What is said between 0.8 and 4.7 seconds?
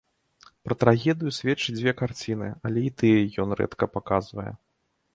трагедыю сведчаць дзве карціны, але і тыя ён рэдка паказвае.